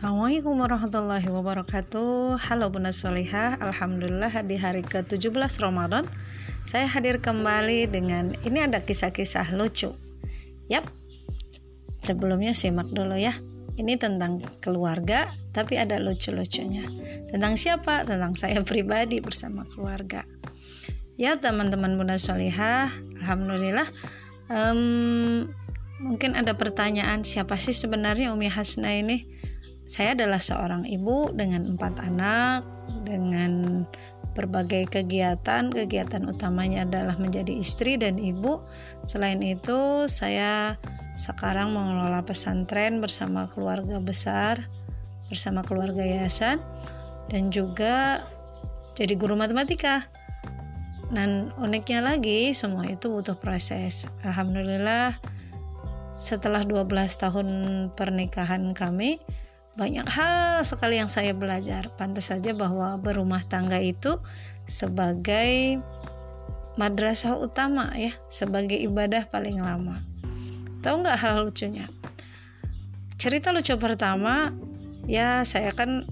[0.00, 2.40] Assalamualaikum warahmatullahi wabarakatuh.
[2.48, 6.08] Halo Bunda Solihah Alhamdulillah di hari ke-17 Ramadan
[6.64, 9.92] Saya hadir kembali dengan Ini ada kisah-kisah lucu.
[10.72, 10.88] Yap
[12.00, 13.36] Sebelumnya simak dulu ya.
[13.76, 16.88] Ini tentang keluarga Tapi ada lucu-lucunya.
[17.28, 18.00] Tentang siapa?
[18.08, 20.24] Tentang saya pribadi bersama keluarga.
[21.20, 22.88] Ya teman-teman Bunda Solihah
[23.20, 23.84] Alhamdulillah
[24.48, 25.44] um,
[26.00, 29.49] Mungkin ada pertanyaan Siapa sih sebenarnya Umi Hasna ini?
[29.90, 32.62] Saya adalah seorang ibu dengan empat anak,
[33.02, 33.82] dengan
[34.38, 35.66] berbagai kegiatan.
[35.74, 38.62] Kegiatan utamanya adalah menjadi istri dan ibu.
[39.02, 40.78] Selain itu, saya
[41.18, 44.70] sekarang mengelola pesantren bersama keluarga besar,
[45.26, 46.62] bersama keluarga yayasan,
[47.26, 48.22] dan juga
[48.94, 50.06] jadi guru matematika.
[51.10, 54.06] Dan uniknya lagi, semua itu butuh proses.
[54.22, 55.18] Alhamdulillah,
[56.22, 56.86] setelah 12
[57.18, 57.48] tahun
[57.98, 59.18] pernikahan kami,
[59.78, 61.90] banyak hal sekali yang saya belajar.
[61.94, 64.18] Pantas saja bahwa berumah tangga itu
[64.66, 65.78] sebagai
[66.74, 70.02] madrasah utama ya, sebagai ibadah paling lama.
[70.80, 71.86] Tahu nggak hal lucunya?
[73.20, 74.54] Cerita lucu pertama,
[75.04, 76.08] ya saya kan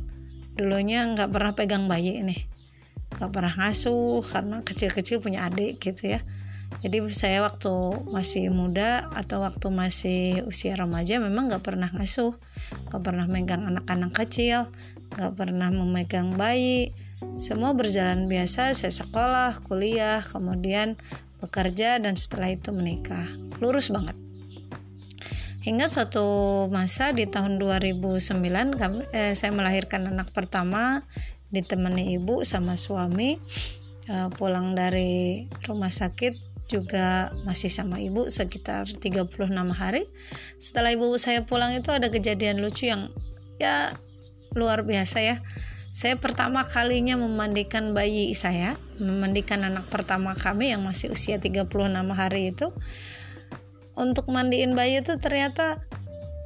[0.58, 2.36] dulunya nggak pernah pegang bayi ini,
[3.16, 6.20] nggak pernah ngasuh karena kecil-kecil punya adik gitu ya
[6.78, 12.38] jadi saya waktu masih muda atau waktu masih usia remaja memang nggak pernah ngasuh.
[12.86, 14.70] Nggak pernah megang anak-anak kecil
[15.16, 16.92] nggak pernah memegang bayi.
[17.40, 20.94] Semua berjalan biasa saya sekolah kuliah kemudian
[21.42, 23.26] bekerja dan setelah itu menikah.
[23.58, 24.14] Lurus banget.
[25.66, 26.26] Hingga suatu
[26.70, 31.02] masa di tahun 2009 kami, eh, saya melahirkan anak pertama
[31.50, 33.36] ditemani ibu sama suami
[34.06, 39.32] eh, pulang dari rumah sakit juga masih sama ibu sekitar 36
[39.72, 40.04] hari.
[40.60, 43.08] Setelah ibu saya pulang itu ada kejadian lucu yang
[43.56, 43.96] ya
[44.52, 45.36] luar biasa ya.
[45.90, 51.66] Saya pertama kalinya memandikan bayi saya, memandikan anak pertama kami yang masih usia 36
[52.14, 52.70] hari itu.
[53.98, 55.82] Untuk mandiin bayi itu ternyata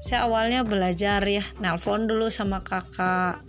[0.00, 3.44] saya awalnya belajar ya, nelpon dulu sama kakak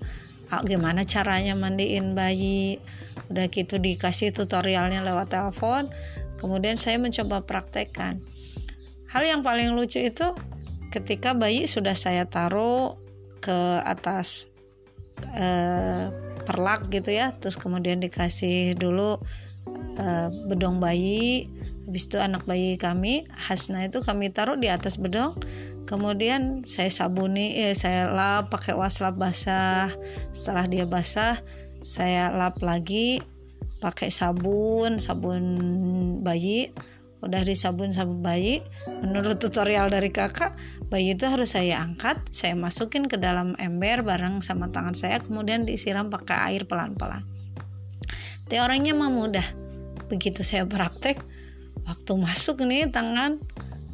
[0.52, 2.84] ah, gimana caranya mandiin bayi.
[3.32, 5.88] Udah gitu dikasih tutorialnya lewat telepon
[6.44, 8.20] Kemudian saya mencoba praktekkan.
[9.08, 10.36] Hal yang paling lucu itu
[10.92, 13.00] ketika bayi sudah saya taruh
[13.40, 14.52] ke atas
[15.32, 16.12] eh,
[16.44, 19.24] perlak gitu ya, terus kemudian dikasih dulu
[19.96, 21.48] eh, bedong bayi.
[21.88, 25.40] Habis itu anak bayi kami, Hasna itu kami taruh di atas bedong.
[25.84, 29.92] Kemudian saya sabuni, eh, saya lap pakai waslap basah.
[30.36, 31.40] Setelah dia basah,
[31.84, 33.20] saya lap lagi
[33.84, 35.44] pakai sabun sabun
[36.24, 36.72] bayi.
[37.20, 38.64] Udah disabun sabun bayi.
[38.88, 40.56] Menurut tutorial dari kakak
[40.88, 45.68] bayi itu harus saya angkat saya masukin ke dalam ember bareng sama tangan saya kemudian
[45.68, 47.28] disiram pakai air pelan-pelan.
[48.48, 49.48] Teorinya mah mudah.
[50.08, 51.20] Begitu saya praktek
[51.84, 53.44] waktu masuk nih tangan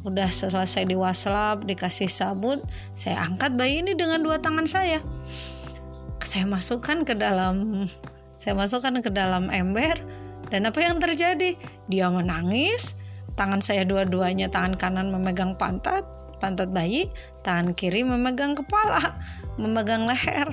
[0.00, 2.64] udah selesai diwaslap dikasih sabun
[2.96, 5.02] saya angkat bayi ini dengan dua tangan saya.
[6.20, 7.88] Saya masukkan ke dalam
[8.40, 10.00] saya masukkan ke dalam ember
[10.48, 11.60] dan apa yang terjadi?
[11.86, 12.96] Dia menangis.
[13.36, 16.02] Tangan saya dua-duanya, tangan kanan memegang pantat,
[16.42, 17.08] pantat bayi,
[17.46, 19.16] tangan kiri memegang kepala,
[19.60, 20.50] memegang leher.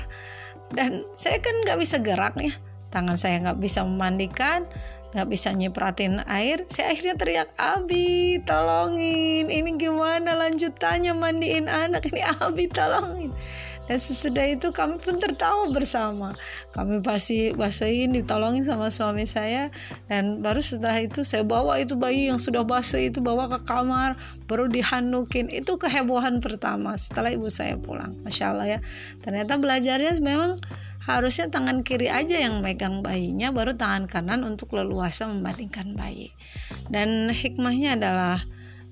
[0.72, 2.54] Dan saya kan nggak bisa gerak ya.
[2.92, 4.68] Tangan saya nggak bisa memandikan,
[5.16, 6.64] nggak bisa nyipratin air.
[6.68, 9.48] Saya akhirnya teriak, Abi tolongin.
[9.48, 13.32] Ini gimana lanjutannya mandiin anak ini Abi tolongin
[13.88, 16.36] dan sesudah itu kami pun tertawa bersama.
[16.76, 19.72] Kami pasti basahin ditolongin sama suami saya.
[20.12, 24.20] Dan baru setelah itu saya bawa itu bayi yang sudah basah itu bawa ke kamar
[24.48, 28.12] baru dihanukin itu kehebohan pertama setelah ibu saya pulang.
[28.28, 28.80] Masya Allah ya.
[29.24, 30.60] Ternyata belajarnya memang
[31.08, 36.36] harusnya tangan kiri aja yang megang bayinya baru tangan kanan untuk leluasa membandingkan bayi.
[36.92, 38.44] Dan hikmahnya adalah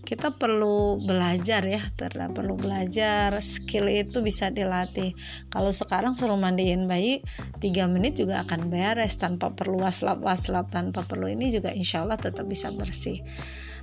[0.05, 3.33] kita perlu belajar ya terlalu perlu belajar.
[3.41, 5.17] Skill itu bisa dilatih.
[5.49, 7.25] Kalau sekarang suruh mandiin bayi
[7.59, 10.69] 3 menit juga akan beres tanpa perlu waslap waslap.
[10.69, 13.25] Tanpa perlu ini juga insya Allah tetap bisa bersih.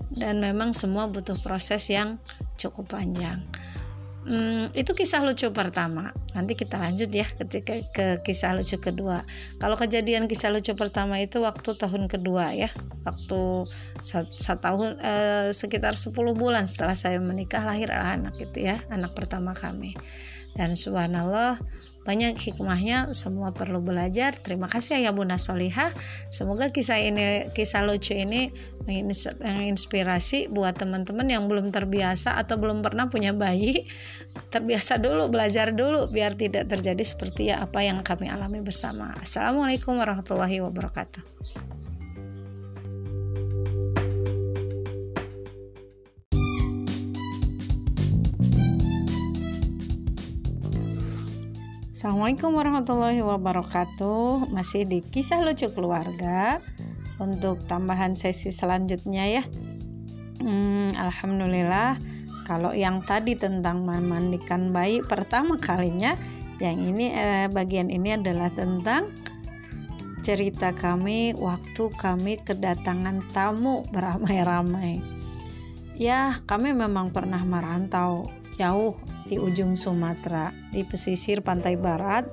[0.09, 2.23] Dan memang semua butuh proses yang
[2.55, 3.43] cukup panjang
[4.23, 6.15] Hmm, itu kisah lucu pertama.
[6.31, 9.27] Nanti kita lanjut ya ketika ke kisah lucu kedua.
[9.59, 12.71] Kalau kejadian kisah lucu pertama itu waktu tahun kedua ya,
[13.03, 13.67] waktu
[13.99, 19.59] satu tahun eh, sekitar 10 bulan setelah saya menikah lahir anak itu ya, anak pertama
[19.59, 19.99] kami.
[20.55, 21.59] Dan subhanallah
[22.03, 24.35] banyak hikmahnya semua perlu belajar.
[24.35, 25.95] Terima kasih ya Bunda Solihah.
[26.35, 28.51] Semoga kisah ini kisah lucu ini
[28.83, 33.87] menginspirasi buat teman-teman yang belum terbiasa atau belum pernah punya bayi.
[34.51, 39.15] Terbiasa dulu belajar dulu biar tidak terjadi seperti ya apa yang kami alami bersama.
[39.23, 41.82] Assalamualaikum warahmatullahi wabarakatuh
[52.03, 54.51] Assalamualaikum warahmatullahi wabarakatuh.
[54.51, 56.59] Masih di kisah lucu keluarga.
[57.23, 59.47] Untuk tambahan sesi selanjutnya ya.
[60.43, 62.03] Hmm, Alhamdulillah
[62.43, 66.19] Kalau yang tadi tentang memandikan bayi pertama kalinya
[66.59, 69.07] Yang ini eh, bagian ini adalah tentang
[70.27, 74.99] Cerita kami waktu kami kedatangan tamu beramai-ramai.
[75.95, 78.97] Ya kami memang pernah merantau jauh
[79.29, 82.29] di ujung Sumatera di pesisir pantai barat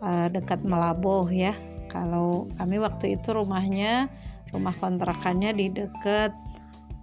[0.00, 1.52] uh, dekat Melaboh ya.
[1.92, 4.10] Kalau kami waktu itu rumahnya
[4.50, 6.34] rumah kontrakannya di dekat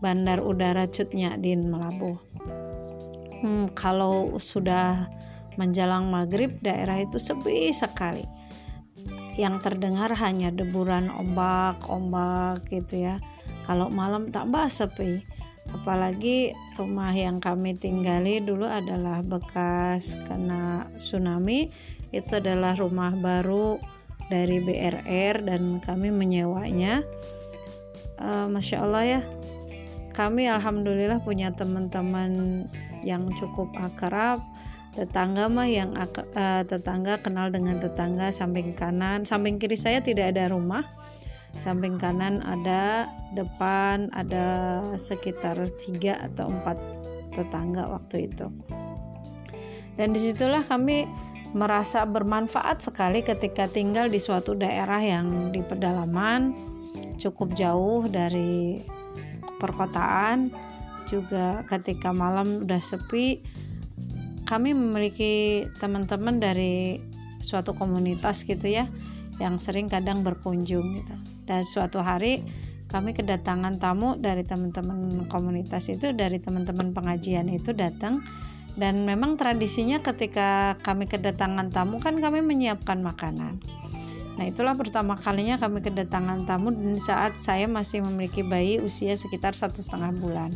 [0.04, 2.32] Bandar Udara Cutnya di Melaboh
[3.42, 5.10] hmm, kalau sudah
[5.60, 8.24] menjelang maghrib daerah itu sepi sekali.
[9.36, 13.16] Yang terdengar hanya deburan ombak-ombak gitu ya.
[13.66, 15.26] Kalau malam tambah sepi
[15.74, 21.72] apalagi rumah yang kami tinggali dulu adalah bekas kena tsunami.
[22.12, 23.80] Itu adalah rumah baru
[24.28, 27.04] dari BRR dan kami menyewanya.
[28.22, 29.22] Uh, Masya Allah ya.
[30.12, 32.64] Kami Alhamdulillah punya teman-teman
[33.02, 34.44] yang cukup akrab.
[34.92, 39.24] Tetangga mah yang uh, tetangga kenal dengan tetangga samping kanan.
[39.24, 40.84] Samping kiri saya tidak ada rumah
[41.60, 46.78] samping kanan ada depan ada sekitar tiga atau empat
[47.36, 48.48] tetangga waktu itu.
[50.00, 51.06] Dan di situlah kami
[51.52, 56.56] merasa bermanfaat sekali ketika tinggal di suatu daerah yang di pedalaman
[57.20, 58.82] cukup jauh dari
[59.60, 60.52] perkotaan.
[61.12, 63.44] Juga ketika malam udah sepi
[64.48, 67.00] kami memiliki teman-teman dari
[67.40, 68.88] suatu komunitas gitu ya
[69.40, 71.16] yang sering kadang berkunjung gitu.
[71.48, 72.44] Dan suatu hari
[72.92, 78.20] kami kedatangan tamu dari teman-teman komunitas itu dari teman-teman pengajian itu datang.
[78.72, 83.60] Dan memang tradisinya ketika kami kedatangan tamu kan kami menyiapkan makanan.
[84.40, 89.52] Nah itulah pertama kalinya kami kedatangan tamu dan saat saya masih memiliki bayi usia sekitar
[89.56, 90.56] satu setengah bulan.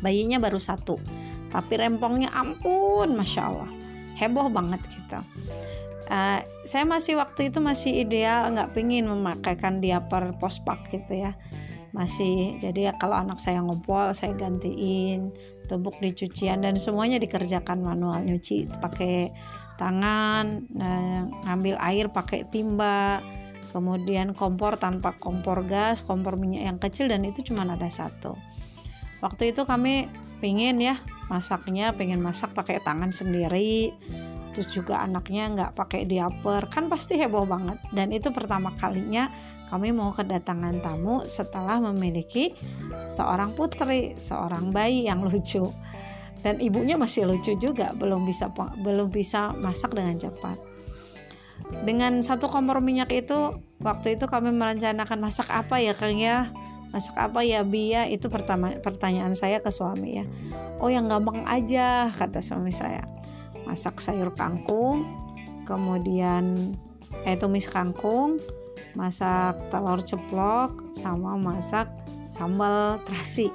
[0.00, 0.96] Bayinya baru satu
[1.52, 3.70] tapi rempongnya ampun masya Allah.
[4.16, 5.20] Heboh banget kita
[6.08, 11.36] uh, saya masih waktu itu masih ideal nggak pingin memakaikan diaper pospak gitu ya.
[11.94, 15.30] Masih jadi ya kalau anak saya ngumpul saya gantiin
[15.70, 18.20] tumbuk di cucian dan semuanya dikerjakan manual.
[18.24, 19.30] Nyuci pakai
[19.74, 23.18] tangan nah, ngambil air pakai timba
[23.74, 28.38] kemudian kompor tanpa kompor gas kompor minyak yang kecil dan itu cuma ada satu.
[29.18, 30.06] Waktu itu kami
[30.38, 31.00] pingin ya
[31.32, 33.96] masaknya pengen masak pakai tangan sendiri
[34.54, 37.82] terus juga anaknya nggak pakai diaper kan pasti heboh banget.
[37.90, 39.28] Dan itu pertama kalinya
[39.68, 42.54] kami mau kedatangan tamu setelah memiliki
[43.10, 45.66] seorang putri seorang bayi yang lucu.
[46.46, 50.56] Dan ibunya masih lucu juga belum bisa belum bisa masak dengan cepat.
[51.82, 56.52] Dengan satu kompor minyak itu waktu itu kami merencanakan masak apa ya Kang ya?
[56.94, 60.24] Masak apa ya Bia itu pertama pertanyaan saya ke suami ya.
[60.78, 63.02] Oh yang gampang aja kata suami saya
[63.64, 65.04] masak sayur kangkung
[65.64, 66.76] kemudian
[67.24, 68.38] eh tumis kangkung
[68.94, 71.90] masak telur ceplok sama masak
[72.30, 73.50] sambal terasi.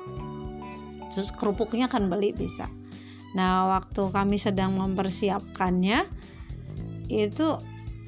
[1.11, 2.71] Terus kerupuknya kan beli bisa.
[3.35, 6.07] Nah waktu kami sedang mempersiapkannya
[7.11, 7.47] itu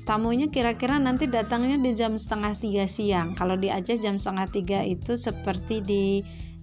[0.07, 3.35] tamunya kira-kira nanti datangnya di jam setengah tiga siang.
[3.35, 6.03] Kalau di Aceh jam setengah tiga itu seperti di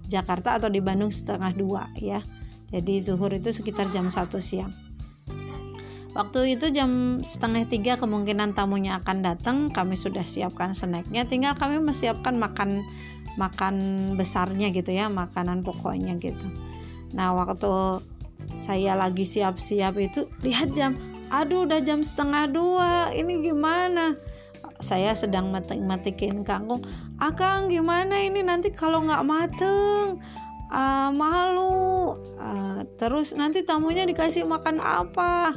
[0.09, 2.25] Jakarta atau di Bandung setengah dua ya.
[2.69, 4.88] Jadi zuhur itu sekitar jam satu siang
[6.17, 9.57] Waktu itu jam setengah tiga kemungkinan tamunya akan datang.
[9.69, 11.29] Kami sudah siapkan snacknya.
[11.29, 12.81] Tinggal kami menyiapkan makan
[13.39, 13.75] makan
[14.19, 16.43] besarnya gitu ya, makanan pokoknya gitu.
[17.15, 18.03] Nah waktu
[18.65, 20.99] saya lagi siap-siap itu lihat jam,
[21.31, 23.15] aduh udah jam setengah dua.
[23.15, 24.19] Ini gimana?
[24.83, 26.83] Saya sedang matik-matikin kangkung.
[27.19, 30.19] Akang gimana ini nanti kalau nggak mateng?
[30.69, 32.15] Uh, malu.
[32.39, 35.55] Uh, terus nanti tamunya dikasih makan apa?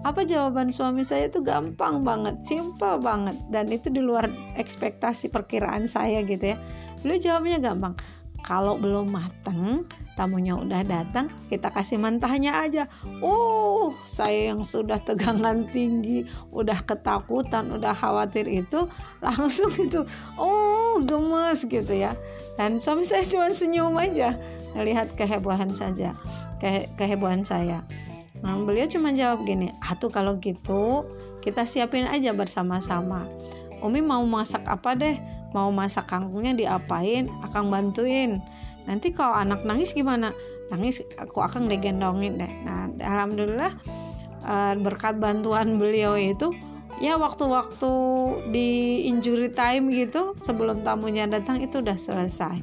[0.00, 3.36] Apa jawaban suami saya itu gampang banget simple banget.
[3.52, 6.56] Dan itu di luar ekspektasi perkiraan saya gitu ya.
[7.04, 7.94] Beliau jawabnya gampang
[8.40, 9.84] kalau belum matang
[10.16, 12.84] tamunya udah datang kita kasih mentahnya aja.
[13.20, 18.84] Oh saya yang sudah tegangan tinggi udah ketakutan udah khawatir itu
[19.24, 20.04] langsung itu
[20.36, 22.16] oh gemes gitu ya.
[22.56, 24.36] Dan suami saya cuma senyum aja
[24.76, 26.12] melihat kehebohan saja
[26.60, 27.80] ke kehebohan saya
[28.40, 31.04] nah beliau cuma jawab gini atuh kalau gitu
[31.40, 33.24] kita siapin aja bersama-sama.
[33.80, 35.16] Umi mau masak apa deh?
[35.56, 37.32] Mau masak kangkungnya diapain?
[37.40, 38.44] Akan bantuin.
[38.84, 40.36] Nanti kalau anak nangis gimana?
[40.68, 42.52] Nangis aku akan digendongin deh.
[42.64, 43.72] Nah alhamdulillah
[44.44, 46.52] eh, berkat bantuan beliau itu
[47.00, 47.92] ya waktu-waktu
[48.52, 48.68] di
[49.08, 52.60] injury time gitu sebelum tamunya datang itu udah selesai.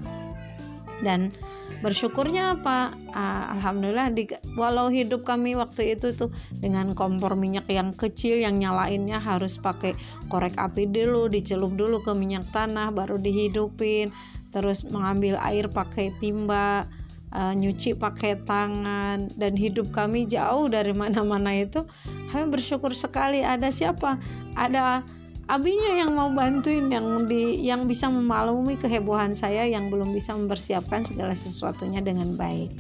[1.02, 1.34] Dan
[1.82, 2.96] bersyukurnya apa?
[3.14, 8.58] Uh, alhamdulillah di, walau hidup kami waktu itu tuh dengan kompor minyak yang kecil yang
[8.58, 9.94] nyalainnya harus pakai
[10.32, 14.10] korek api dulu dicelup dulu ke minyak tanah baru dihidupin
[14.50, 16.88] terus mengambil air pakai timba
[17.34, 19.32] uh, nyuci pakai tangan.
[19.36, 21.84] Dan hidup kami jauh dari mana-mana itu
[22.32, 23.44] kami bersyukur sekali.
[23.44, 24.20] Ada siapa?
[24.56, 25.04] Ada
[25.48, 31.08] abinya yang mau bantuin yang di yang bisa memaklumi kehebohan saya yang belum bisa mempersiapkan
[31.08, 32.72] segala sesuatunya dengan baik.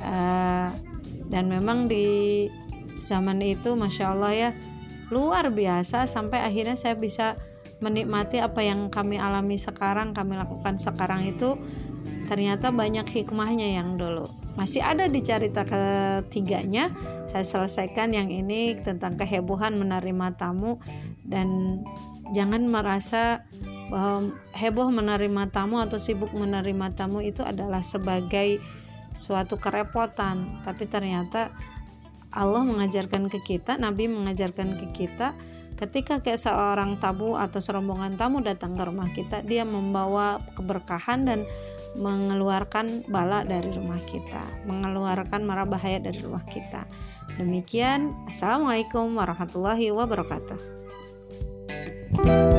[0.00, 0.72] Uh,
[1.28, 2.48] dan memang di
[3.00, 4.50] zaman itu masya Allah ya
[5.08, 7.36] luar biasa sampai akhirnya saya bisa
[7.80, 11.56] menikmati apa yang kami alami sekarang kami lakukan sekarang itu.
[12.30, 14.30] Ternyata banyak hikmahnya yang dulu.
[14.54, 16.94] Masih ada di cerita ketiganya
[17.26, 20.78] saya selesaikan yang ini tentang kehebohan menerima tamu
[21.30, 21.80] dan
[22.34, 23.46] jangan merasa
[23.90, 28.62] bahwa heboh menerima tamu atau sibuk menerima tamu itu adalah sebagai
[29.14, 30.62] suatu kerepotan.
[30.62, 31.50] Tapi ternyata
[32.30, 35.34] Allah mengajarkan ke kita Nabi mengajarkan ke kita
[35.74, 41.40] ketika kayak seorang tamu atau serombongan tamu datang ke rumah kita dia membawa keberkahan dan
[41.98, 46.86] mengeluarkan bala dari rumah kita mengeluarkan mara bahaya dari rumah kita.
[47.34, 50.79] Demikian assalamualaikum warahmatullahi wabarakatuh
[52.24, 52.49] you